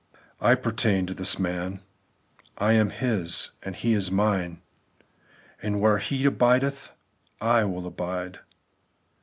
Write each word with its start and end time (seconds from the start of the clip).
I 0.41 0.55
pertain 0.55 1.05
to 1.05 1.13
this 1.13 1.37
man; 1.37 1.79
I 2.57 2.73
am 2.73 2.89
His, 2.89 3.51
and 3.61 3.75
He 3.75 3.93
is 3.93 4.09
mine, 4.09 4.59
and 5.61 5.79
where 5.79 5.99
He 5.99 6.25
abideth 6.25 6.89
I 7.39 7.65
will 7.65 7.85
abide. 7.85 8.39